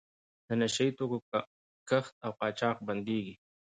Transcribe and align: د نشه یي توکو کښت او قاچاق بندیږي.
د 0.47 0.49
نشه 0.59 0.83
یي 0.85 0.91
توکو 0.97 1.17
کښت 1.89 2.13
او 2.25 2.31
قاچاق 2.39 2.77
بندیږي. 2.87 3.35